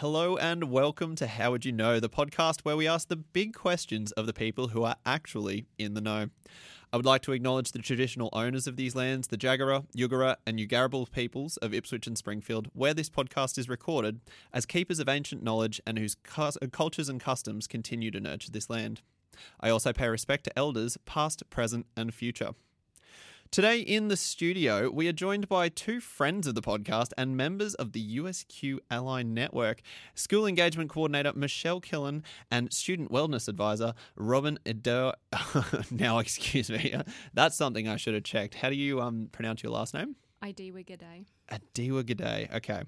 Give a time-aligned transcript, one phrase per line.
[0.00, 3.52] Hello and welcome to How Would You Know, the podcast where we ask the big
[3.52, 6.28] questions of the people who are actually in the know.
[6.92, 10.56] I would like to acknowledge the traditional owners of these lands, the Jagera, Yugara, and
[10.56, 14.20] Yugarabal peoples of Ipswich and Springfield, where this podcast is recorded,
[14.52, 19.00] as keepers of ancient knowledge and whose cultures and customs continue to nurture this land.
[19.58, 22.52] I also pay respect to elders, past, present, and future.
[23.50, 27.74] Today in the studio, we are joined by two friends of the podcast and members
[27.74, 29.80] of the USQ Ally Network
[30.14, 35.14] School Engagement Coordinator Michelle Killen and Student Wellness Advisor Robin Edo.
[35.90, 36.94] now, excuse me,
[37.32, 38.54] that's something I should have checked.
[38.54, 40.16] How do you um, pronounce your last name?
[40.42, 41.24] Adiwa G'day.
[41.50, 42.54] Adiwa G'day.
[42.54, 42.82] Okay.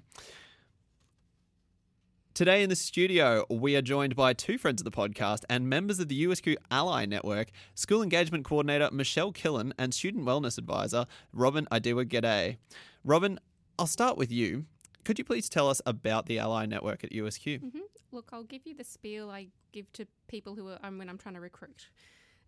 [2.33, 5.99] Today in the studio, we are joined by two friends of the podcast and members
[5.99, 11.67] of the USQ Ally Network, School Engagement Coordinator Michelle Killen and Student Wellness Advisor Robin
[11.73, 12.55] Idewa G'day.
[13.03, 13.37] Robin,
[13.77, 14.65] I'll start with you.
[15.03, 17.59] Could you please tell us about the Ally Network at USQ?
[17.59, 17.79] Mm-hmm.
[18.13, 21.17] Look, I'll give you the spiel I give to people who are um, when I'm
[21.17, 21.89] trying to recruit,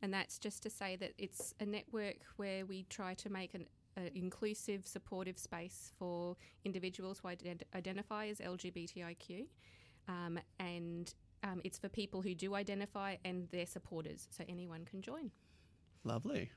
[0.02, 3.66] and that's just to say that it's a network where we try to make an
[4.16, 9.46] inclusive, supportive space for individuals who ident- identify as LGBTIQ
[10.08, 11.14] um, and
[11.44, 15.32] um, it's for people who do identify and their supporters, so anyone can join.
[16.06, 16.52] Lovely.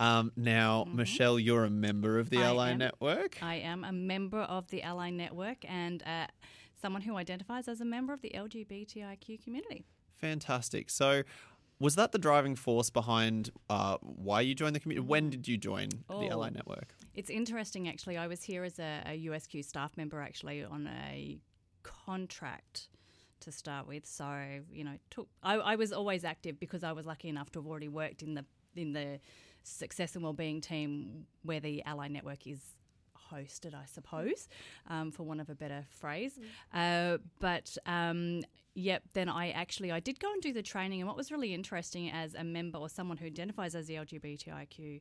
[0.00, 0.96] Um, now, mm-hmm.
[0.96, 2.78] Michelle, you're a member of the I Ally am.
[2.78, 3.38] Network.
[3.42, 6.26] I am a member of the Ally Network and uh,
[6.80, 9.84] someone who identifies as a member of the LGBTIQ community.
[10.16, 10.90] Fantastic.
[10.90, 11.22] So,
[11.80, 15.06] was that the driving force behind uh, why you joined the community?
[15.06, 16.94] When did you join oh, the Ally Network?
[17.14, 18.16] It's interesting, actually.
[18.16, 21.38] I was here as a, a USQ staff member, actually, on a
[21.82, 22.88] contract
[23.40, 24.06] to start with.
[24.06, 24.28] So
[24.72, 27.66] you know, took I, I was always active because I was lucky enough to have
[27.66, 28.44] already worked in the
[28.76, 29.20] in the
[29.62, 32.60] success and wellbeing team where the Ally Network is
[33.32, 34.48] hosted, I suppose,
[34.88, 36.38] um, for want of a better phrase.
[36.74, 37.14] Mm.
[37.14, 38.42] Uh, but um,
[38.78, 41.52] yep, then I actually I did go and do the training, and what was really
[41.52, 45.00] interesting as a member or someone who identifies as the LGBTIQ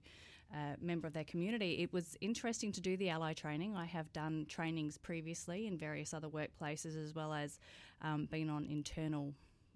[0.53, 3.75] uh, member of their community, it was interesting to do the ally training.
[3.75, 7.59] I have done trainings previously in various other workplaces as well as
[8.01, 9.34] um, been on internal,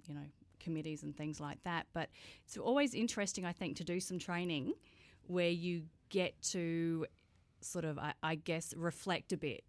[0.08, 0.26] you know,
[0.60, 1.88] committees and things like that.
[1.94, 2.10] But
[2.46, 4.74] it's always interesting, I think, to do some training
[5.28, 7.06] where you get to
[7.60, 9.64] sort of, I, I guess, reflect a bit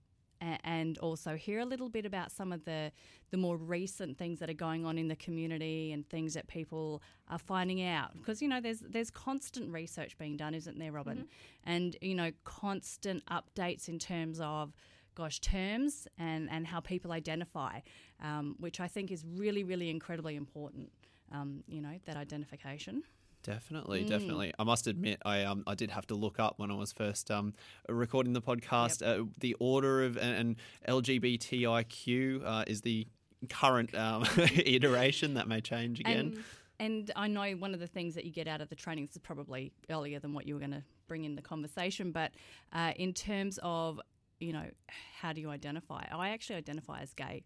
[0.65, 2.93] and also hear a little bit about some of the
[3.31, 7.03] the more recent things that are going on in the community and things that people
[7.29, 8.13] are finding out.
[8.19, 11.19] Because you know there's there's constant research being done isn't there Robin?
[11.19, 11.71] Mm-hmm.
[11.71, 14.73] and you know constant updates in terms of
[15.15, 17.81] gosh terms and and how people identify
[18.23, 20.91] um, which I think is really really incredibly important
[21.33, 23.03] um, you know that identification
[23.43, 24.09] Definitely, mm.
[24.09, 24.53] definitely.
[24.59, 27.31] I must admit, I um I did have to look up when I was first
[27.31, 27.55] um
[27.89, 29.01] recording the podcast.
[29.01, 29.21] Yep.
[29.21, 30.57] Uh, the order of and, and
[30.89, 33.07] LGBTIQ uh, is the
[33.49, 36.19] current um, iteration that may change again.
[36.19, 36.45] And,
[36.79, 39.17] and I know one of the things that you get out of the training this
[39.17, 42.33] is probably earlier than what you were going to bring in the conversation, but
[42.73, 44.01] uh, in terms of
[44.41, 46.05] you know how do you identify?
[46.11, 47.45] I actually identify as gay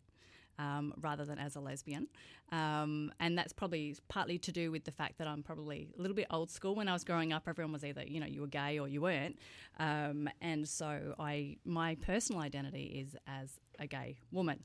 [0.58, 2.08] um, rather than as a lesbian.
[2.52, 6.14] Um, and that's probably partly to do with the fact that I'm probably a little
[6.14, 6.74] bit old school.
[6.74, 9.00] When I was growing up, everyone was either, you know, you were gay or you
[9.00, 9.38] weren't.
[9.78, 14.62] Um, and so I, my personal identity is as a gay woman.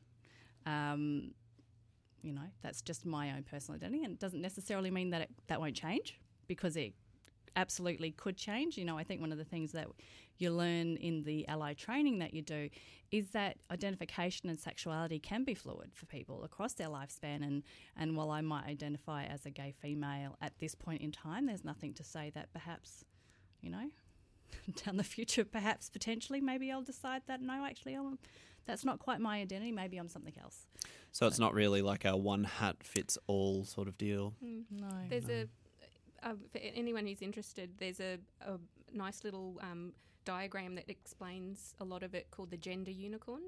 [0.65, 1.31] Um,
[2.21, 5.29] you know, that's just my own personal identity, and it doesn't necessarily mean that it,
[5.47, 6.93] that won't change because it
[7.55, 8.77] absolutely could change.
[8.77, 9.87] You know, I think one of the things that
[10.37, 12.69] you learn in the ally training that you do
[13.11, 17.43] is that identification and sexuality can be fluid for people across their lifespan.
[17.43, 17.63] And,
[17.97, 21.65] and while I might identify as a gay female at this point in time, there's
[21.65, 23.05] nothing to say that perhaps,
[23.61, 23.89] you know,
[24.85, 28.17] down the future, perhaps potentially, maybe I'll decide that no, actually, I'm,
[28.65, 29.71] that's not quite my identity.
[29.71, 30.67] Maybe I'm something else.
[31.11, 34.33] So it's not really like a one hat fits all sort of deal.
[34.43, 34.63] Mm.
[34.71, 35.33] No, there's no.
[35.33, 35.47] a
[36.23, 37.71] uh, for anyone who's interested.
[37.77, 38.57] There's a, a
[38.93, 39.93] nice little um,
[40.25, 43.41] diagram that explains a lot of it called the gender unicorn.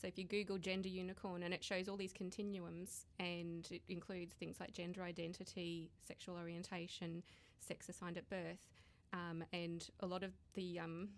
[0.00, 4.34] So if you Google gender unicorn and it shows all these continuums and it includes
[4.34, 7.22] things like gender identity, sexual orientation,
[7.60, 8.66] sex assigned at birth,
[9.12, 11.08] um, and a lot of the um,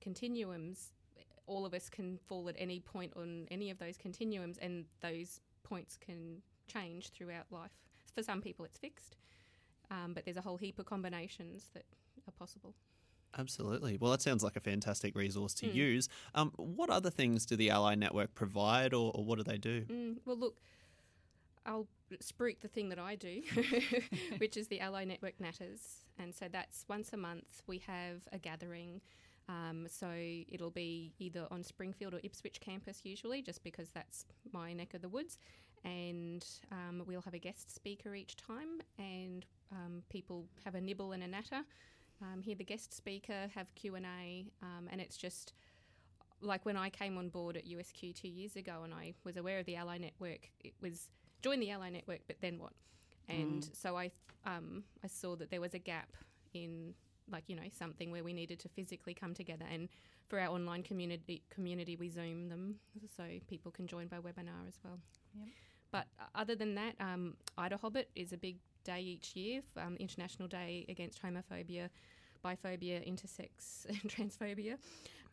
[0.00, 0.92] continuums,
[1.46, 5.40] all of us can fall at any point on any of those continuums, and those
[5.62, 7.72] points can change throughout life.
[8.14, 9.16] For some people, it's fixed,
[9.90, 11.84] um, but there's a whole heap of combinations that
[12.28, 12.74] are possible.
[13.38, 13.96] Absolutely.
[13.96, 15.74] Well, that sounds like a fantastic resource to mm.
[15.74, 16.08] use.
[16.34, 19.82] Um, what other things do the Ally Network provide, or, or what do they do?
[19.82, 20.56] Mm, well, look,
[21.64, 21.86] I'll
[22.18, 23.42] spruik the thing that I do,
[24.38, 26.04] which is the Ally Network Natters.
[26.18, 29.00] And so that's once a month we have a gathering
[29.48, 30.08] Um, so
[30.48, 35.02] it'll be either on Springfield or Ipswich campus usually, just because that's my neck of
[35.02, 35.38] the woods.
[35.84, 41.12] And um, we'll have a guest speaker each time, and um, people have a nibble
[41.12, 41.62] and a natter.
[42.22, 45.54] Um, hear the guest speaker, have Q and A, um, and it's just
[46.42, 49.58] like when I came on board at USQ two years ago, and I was aware
[49.58, 50.50] of the Ally Network.
[50.62, 51.08] It was
[51.42, 52.72] join the Ally Network, but then what?
[53.28, 54.10] And so I
[54.44, 56.08] um, I saw that there was a gap
[56.52, 56.94] in
[57.30, 59.88] like you know something where we needed to physically come together and
[60.28, 62.74] for our online community community we zoom them
[63.16, 64.98] so people can join by webinar as well
[65.38, 65.48] Yep.
[65.92, 70.48] but uh, other than that um, IDAHOBIT is a big day each year um, international
[70.48, 71.88] day against homophobia
[72.44, 74.76] biphobia intersex and transphobia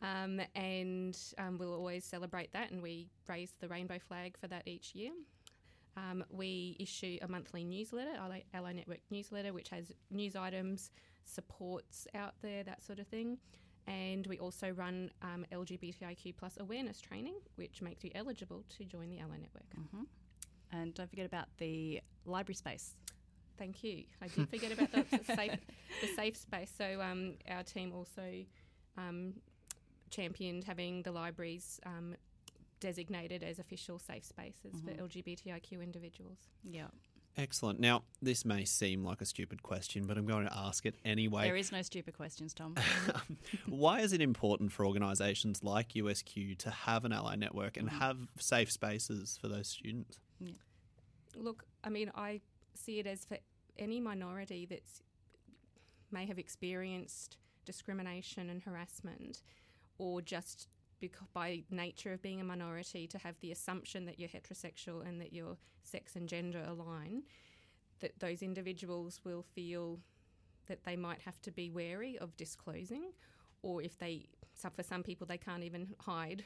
[0.00, 4.62] um, and um, we'll always celebrate that and we raise the rainbow flag for that
[4.66, 5.10] each year
[5.98, 10.90] um, we issue a monthly newsletter, Ally, Ally Network newsletter, which has news items,
[11.24, 13.38] supports out there, that sort of thing.
[13.86, 19.08] And we also run um, LGBTIQ plus awareness training, which makes you eligible to join
[19.10, 19.72] the Ally Network.
[19.74, 20.04] hmm
[20.72, 22.94] And don't forget about the library space.
[23.58, 24.04] Thank you.
[24.22, 25.58] I did forget about the safe,
[26.00, 26.72] the safe space.
[26.76, 28.44] So um, our team also
[28.96, 29.34] um,
[30.10, 32.14] championed having the libraries um,
[32.80, 36.38] designated as official safe spaces for LGBTIQ individuals.
[36.62, 36.86] Yeah.
[37.36, 37.78] Excellent.
[37.78, 41.44] Now, this may seem like a stupid question, but I'm going to ask it anyway.
[41.44, 42.74] There is no stupid questions, Tom.
[43.66, 48.16] Why is it important for organisations like USQ to have an ally network and have
[48.38, 50.18] safe spaces for those students?
[51.36, 52.40] Look, I mean, I
[52.74, 53.38] see it as for
[53.78, 54.82] any minority that
[56.10, 59.42] may have experienced discrimination and harassment,
[59.98, 60.68] or just
[61.00, 65.20] bec- by nature of being a minority to have the assumption that you're heterosexual and
[65.20, 67.22] that your sex and gender align,
[68.00, 69.98] that those individuals will feel
[70.66, 73.12] that they might have to be wary of disclosing,
[73.62, 74.28] or if they,
[74.72, 76.44] for some people, they can't even hide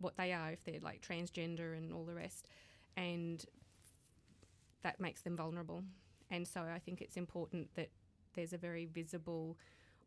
[0.00, 2.48] what they are if they're like transgender and all the rest,
[2.96, 3.44] and
[4.82, 5.82] that makes them vulnerable.
[6.30, 7.90] And so I think it's important that
[8.34, 9.56] there's a very visible,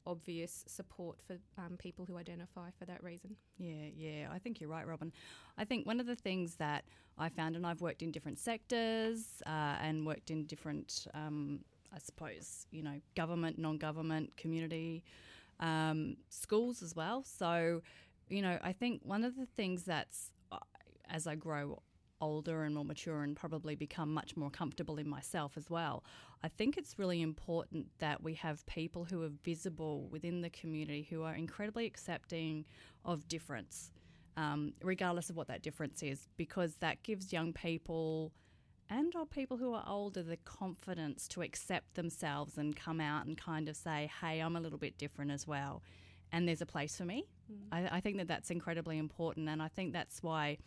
[0.05, 3.35] obvious support for um, people who identify for that reason.
[3.57, 5.11] Yeah, yeah, I think you're right, Robin.
[5.57, 6.85] I think one of the things that
[7.17, 11.59] I found, and I've worked in different sectors uh, and worked in different, um,
[11.93, 15.03] I suppose, you know, government, non government, community,
[15.59, 17.23] um, schools as well.
[17.23, 17.81] So,
[18.29, 20.57] you know, I think one of the things that's, uh,
[21.09, 21.81] as I grow
[22.23, 26.03] older and more mature and probably become much more comfortable in myself as well.
[26.43, 31.07] I think it's really important that we have people who are visible within the community
[31.09, 32.65] who are incredibly accepting
[33.03, 33.91] of difference,
[34.37, 38.31] um, regardless of what that difference is, because that gives young people
[38.89, 43.37] and or people who are older the confidence to accept themselves and come out and
[43.37, 45.81] kind of say, hey, I'm a little bit different as well.
[46.31, 47.25] And there's a place for me.
[47.71, 49.47] I, I think that that's incredibly important.
[49.49, 50.57] And I think that's why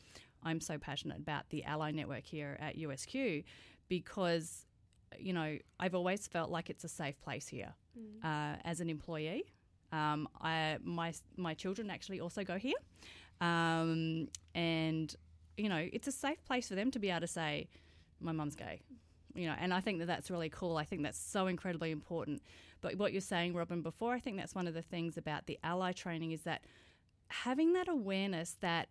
[0.43, 3.44] I'm so passionate about the Ally Network here at USQ
[3.88, 4.67] because,
[5.19, 7.75] you know, I've always felt like it's a safe place here
[8.25, 9.44] uh, as an employee.
[9.93, 12.75] Um, I my my children actually also go here,
[13.41, 15.15] um, and
[15.56, 17.69] you know, it's a safe place for them to be able to say,
[18.21, 18.81] "My mum's gay."
[19.35, 20.77] You know, and I think that that's really cool.
[20.77, 22.43] I think that's so incredibly important.
[22.81, 25.59] But what you're saying, Robin, before, I think that's one of the things about the
[25.62, 26.62] ally training is that
[27.29, 28.89] having that awareness that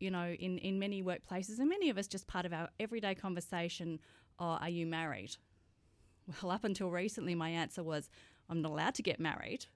[0.00, 3.14] you know, in, in many workplaces, and many of us just part of our everyday
[3.14, 3.98] conversation
[4.38, 5.36] oh, are you married?
[6.42, 8.10] Well, up until recently, my answer was,
[8.48, 9.66] I'm not allowed to get married.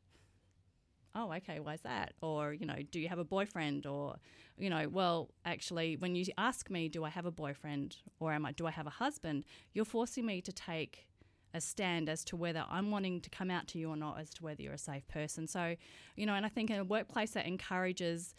[1.14, 2.14] Oh, okay, why's that?
[2.22, 3.86] Or, you know, do you have a boyfriend?
[3.86, 4.16] Or,
[4.56, 8.46] you know, well, actually, when you ask me, do I have a boyfriend or am
[8.46, 9.44] I, do I have a husband?
[9.74, 11.06] You're forcing me to take
[11.54, 14.30] a stand as to whether I'm wanting to come out to you or not, as
[14.34, 15.46] to whether you're a safe person.
[15.46, 15.76] So,
[16.16, 18.34] you know, and I think in a workplace that encourages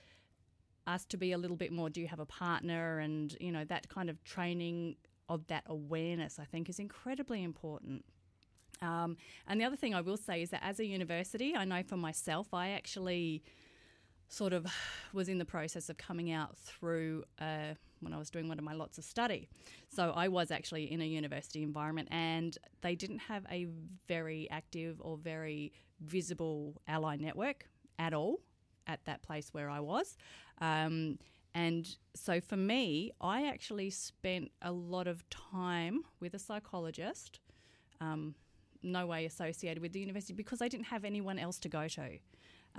[0.87, 2.99] us to be a little bit more do you have a partner?
[2.99, 4.95] And you know that kind of training
[5.29, 8.03] of that awareness i think is incredibly important.
[8.81, 9.15] Um,
[9.47, 11.95] and the other thing i will say is that as a university i know for
[11.95, 13.43] myself i actually
[14.27, 14.65] sort of
[15.13, 18.65] was in the process of coming out through uh, when i was doing one of
[18.65, 19.47] my lots of study.
[19.89, 23.67] So i was actually in a university environment and they didn't have a
[24.07, 25.71] very active or very
[26.01, 28.39] visible ally network at all
[28.87, 30.17] at that place where I was.
[30.59, 31.19] Um,
[31.55, 37.39] and so for me, I actually spent a lot of time with a psychologist,
[38.01, 38.33] um,
[38.81, 42.17] no way associated with the university, because I didn't have anyone else to go to.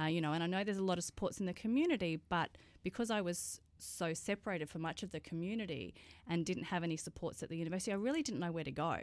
[0.01, 2.51] Uh, you know, and I know there's a lot of supports in the community, but
[2.83, 5.95] because I was so separated from much of the community
[6.27, 8.99] and didn't have any supports at the university, I really didn't know where to go.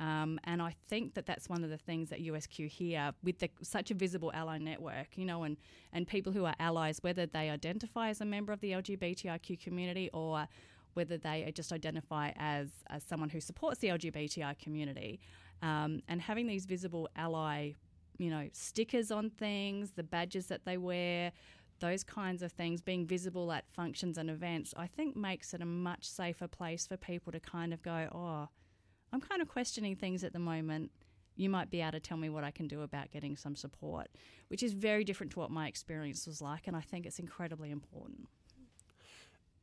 [0.00, 3.48] Um, and I think that that's one of the things that USQ here, with the,
[3.62, 5.56] such a visible ally network, you know, and,
[5.92, 10.10] and people who are allies, whether they identify as a member of the LGBTIQ community
[10.12, 10.48] or
[10.94, 15.20] whether they just identify as, as someone who supports the LGBTI community,
[15.62, 17.72] um, and having these visible ally,
[18.18, 21.32] you know, stickers on things, the badges that they wear,
[21.80, 25.66] those kinds of things, being visible at functions and events, I think makes it a
[25.66, 28.48] much safer place for people to kind of go, oh,
[29.14, 30.90] I'm kind of questioning things at the moment.
[31.36, 34.08] You might be able to tell me what I can do about getting some support,
[34.48, 36.66] which is very different to what my experience was like.
[36.66, 38.28] And I think it's incredibly important.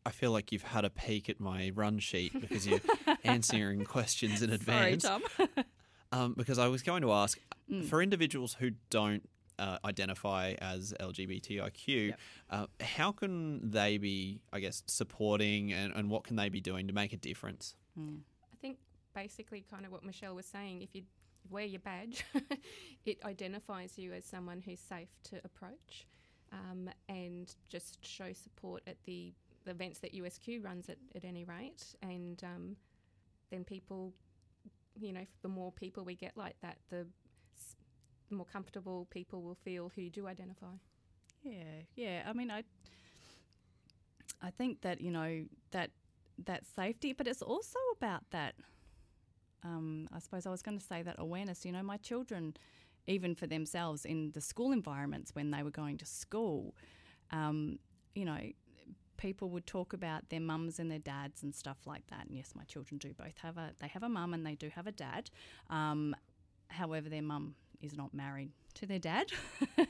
[0.05, 2.79] I feel like you've had a peek at my run sheet because you're
[3.23, 5.03] answering questions in advance.
[5.03, 5.19] Sorry,
[5.55, 5.65] Tom.
[6.13, 7.39] Um, because I was going to ask
[7.71, 7.85] Mm.
[7.85, 12.19] for individuals who don't uh, identify as LGBTIQ, Yep.
[12.49, 16.87] uh, how can they be, I guess, supporting and, and what can they be doing
[16.87, 17.75] to make a difference?
[17.97, 18.23] Mm.
[18.51, 18.79] I think
[19.13, 20.81] basically kind of what Michelle was saying.
[20.81, 21.03] If you
[21.49, 22.25] wear your badge,
[23.05, 26.07] it identifies you as someone who's safe to approach,
[26.51, 29.33] um, and just show support at the,
[29.65, 31.95] the events that USQ runs at, at any rate.
[32.01, 32.75] And um,
[33.49, 34.13] then people,
[34.99, 37.07] you know, the more people we get like that, the
[37.57, 37.75] s-
[38.29, 40.73] more comfortable people will feel who do identify.
[41.43, 42.23] Yeah, yeah.
[42.27, 42.63] I mean, I,
[44.41, 45.91] I think that you know that
[46.45, 48.55] that safety, but it's also about that.
[50.01, 51.65] Um, I suppose I was going to say that awareness.
[51.65, 52.55] You know, my children,
[53.07, 56.75] even for themselves in the school environments when they were going to school,
[57.31, 57.79] um,
[58.15, 58.39] you know,
[59.17, 62.25] people would talk about their mums and their dads and stuff like that.
[62.27, 64.69] And yes, my children do both have a they have a mum and they do
[64.69, 65.29] have a dad.
[65.69, 66.15] Um,
[66.69, 69.27] however, their mum is not married to their dad,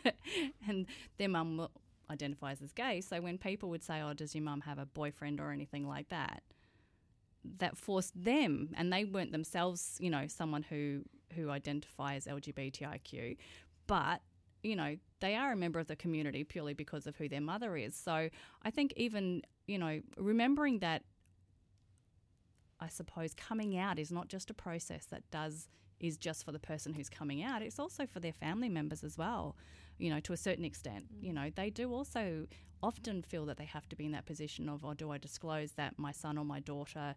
[0.67, 0.85] and
[1.17, 1.67] their mum
[2.09, 3.01] identifies as gay.
[3.01, 6.09] So when people would say, "Oh, does your mum have a boyfriend or anything like
[6.09, 6.43] that?"
[7.57, 11.03] That forced them, and they weren't themselves, you know, someone who
[11.35, 13.37] who identify as LGBTIQ,
[13.87, 14.21] but
[14.63, 17.75] you know, they are a member of the community purely because of who their mother
[17.75, 17.95] is.
[17.95, 18.29] So
[18.63, 21.03] I think even, you know, remembering that
[22.79, 25.67] I suppose coming out is not just a process that does
[25.99, 27.61] is just for the person who's coming out.
[27.61, 29.55] It's also for their family members as well.
[29.99, 31.05] You know, to a certain extent.
[31.13, 31.23] Mm.
[31.23, 32.47] You know, they do also
[32.83, 35.73] often feel that they have to be in that position of, oh, do I disclose
[35.73, 37.15] that my son or my daughter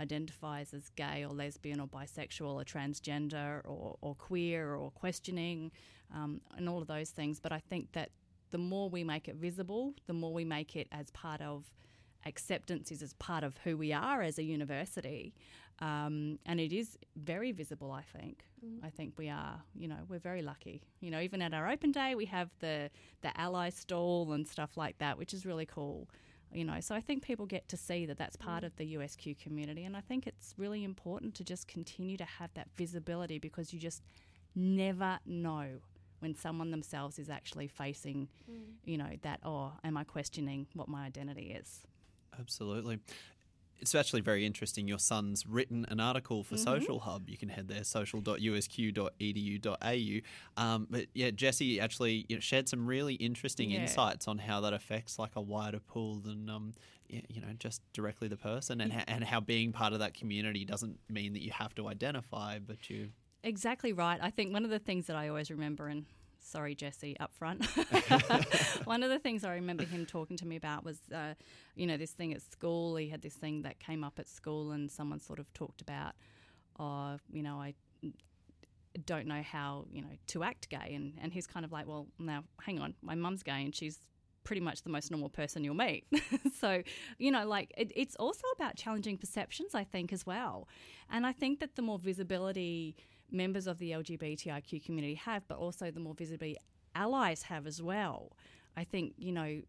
[0.00, 5.72] identifies as gay or lesbian or bisexual or transgender or, or queer or questioning
[6.14, 7.40] um, and all of those things.
[7.40, 8.10] But I think that
[8.50, 11.64] the more we make it visible, the more we make it as part of
[12.24, 15.34] acceptance is as part of who we are as a university.
[15.80, 18.44] Um, and it is very visible, I think.
[18.64, 18.78] Mm.
[18.82, 20.82] I think we are, you know, we're very lucky.
[21.00, 22.90] You know, even at our open day, we have the,
[23.22, 26.08] the ally stall and stuff like that, which is really cool.
[26.52, 28.68] You know, so I think people get to see that that's part mm.
[28.68, 29.84] of the USQ community.
[29.84, 33.78] And I think it's really important to just continue to have that visibility because you
[33.78, 34.02] just
[34.54, 35.66] never know
[36.20, 38.62] when someone themselves is actually facing, mm.
[38.84, 41.82] you know, that, oh, am I questioning what my identity is?
[42.38, 43.00] Absolutely.
[43.78, 44.88] It's actually very interesting.
[44.88, 47.28] Your son's written an article for Social Hub.
[47.28, 50.62] You can head there, social.usq.edu.au.
[50.62, 53.80] Um, but yeah, Jesse actually you know, shared some really interesting Yeah.
[53.82, 56.72] insights on how that affects like a wider pool than um,
[57.08, 60.64] you know just directly the person, and, ha- and how being part of that community
[60.64, 63.10] doesn't mean that you have to identify, but you
[63.44, 64.18] Exactly right.
[64.20, 66.04] I think one of the things that I always remember, and
[66.46, 67.64] sorry, Jesse, up front,
[68.84, 71.34] one of the things I remember him talking to me about was, uh,
[71.74, 72.96] you know, this thing at school.
[72.96, 76.12] He had this thing that came up at school, and someone sort of talked about,
[76.78, 77.74] oh, you know, I
[79.04, 80.92] don't know how, you know, to act gay.
[80.94, 83.98] And, and he's kind of like, well, now, hang on, my mum's gay and she's
[84.44, 86.04] pretty much the most normal person you'll meet.
[86.60, 86.82] so,
[87.18, 90.68] you know, like it, it's also about challenging perceptions, I think, as well.
[91.10, 92.96] And I think that the more visibility
[93.30, 96.56] members of the LGBTIQ community have, but also the more visibly
[96.94, 98.32] allies have as well,
[98.76, 99.62] I think, you know,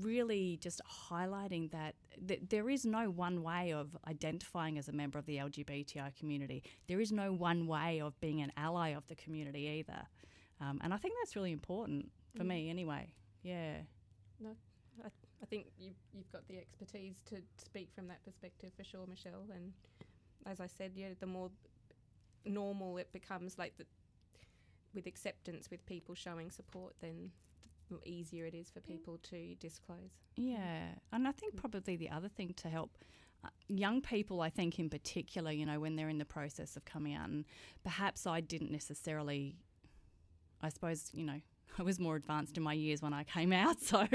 [0.00, 1.94] really just highlighting that
[2.26, 6.62] th- there is no one way of identifying as a member of the LGBTI community.
[6.88, 10.02] There is no one way of being an ally of the community either.
[10.60, 13.08] Um, and I think that's really important for me anyway.
[13.42, 13.76] Yeah.
[14.40, 14.50] No,
[15.04, 15.08] I,
[15.42, 19.44] I think you've, you've got the expertise to speak from that perspective for sure, Michelle.
[19.54, 19.72] And
[20.46, 21.50] as I said, yeah, the more
[22.46, 23.86] normal it becomes, like the,
[24.94, 27.30] with acceptance, with people showing support, then
[27.90, 30.10] the easier it is for people to disclose.
[30.36, 32.98] Yeah, and I think probably the other thing to help
[33.44, 36.84] uh, young people, I think in particular, you know, when they're in the process of
[36.84, 37.44] coming out, and
[37.84, 39.56] perhaps I didn't necessarily,
[40.60, 41.40] I suppose, you know,
[41.78, 43.76] I was more advanced in my years when I came out.
[43.86, 44.06] So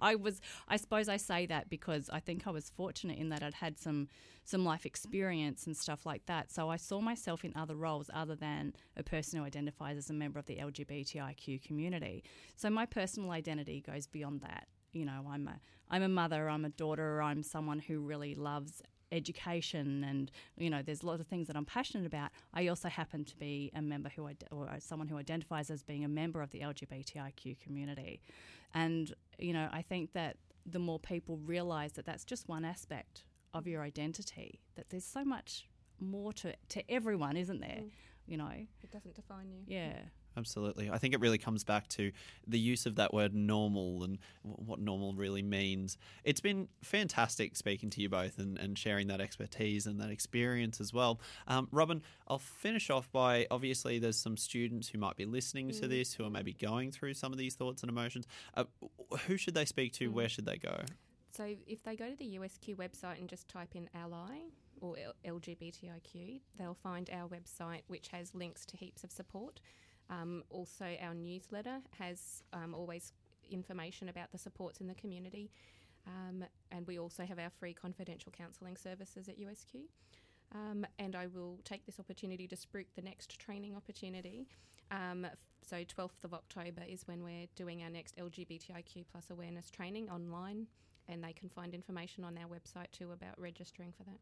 [0.00, 3.42] I was, I suppose I say that because I think I was fortunate in that
[3.42, 4.08] I'd had some,
[4.44, 6.50] some life experience and stuff like that.
[6.50, 10.14] So I saw myself in other roles other than a person who identifies as a
[10.14, 12.24] member of the LGBTIQ community.
[12.56, 14.66] So my personal identity goes beyond that.
[14.92, 18.82] You know, I'm a, I'm a mother, I'm a daughter, I'm someone who really loves
[19.14, 22.30] education and you know there's a lot of things that I'm passionate about.
[22.52, 26.04] I also happen to be a member who I, or someone who identifies as being
[26.04, 28.20] a member of the LGBTIQ community.
[28.74, 33.24] And you know I think that the more people realize that that's just one aspect
[33.52, 35.68] of your identity that there's so much
[36.00, 37.80] more to to everyone isn't there?
[37.82, 37.90] Mm.
[38.26, 38.66] you know?
[38.82, 39.62] It doesn't define you.
[39.66, 40.00] Yeah
[40.36, 40.90] Absolutely.
[40.90, 42.10] I think it really comes back to
[42.46, 45.96] the use of that word normal and what normal really means.
[46.24, 50.80] It's been fantastic speaking to you both and, and sharing that expertise and that experience
[50.80, 51.20] as well.
[51.46, 55.80] Um, Robin, I'll finish off by obviously there's some students who might be listening mm.
[55.80, 58.26] to this who are maybe going through some of these thoughts and emotions.
[58.54, 58.64] Uh,
[59.26, 60.10] who should they speak to?
[60.10, 60.14] Mm.
[60.14, 60.80] Where should they go?
[61.36, 64.38] So if they go to the USQ website and just type in ally
[64.80, 69.60] or LGBTIQ, they'll find our website, which has links to heaps of support.
[70.10, 73.12] Um, also, our newsletter has um, always
[73.50, 75.50] information about the supports in the community.
[76.06, 79.82] Um, and we also have our free confidential counselling services at USQ.
[80.54, 84.46] Um, and I will take this opportunity to spruik the next training opportunity.
[84.90, 85.26] Um,
[85.66, 90.66] so 12th of October is when we're doing our next LGBTIQ plus awareness training online,
[91.08, 94.18] and they can find information on our website too about registering for that.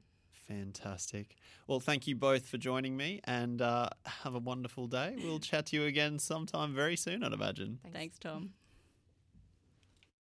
[0.49, 1.37] Fantastic.
[1.67, 5.17] Well, thank you both for joining me and uh, have a wonderful day.
[5.23, 7.79] We'll chat to you again sometime very soon, I'd imagine.
[7.83, 8.51] Thanks, Thanks Tom.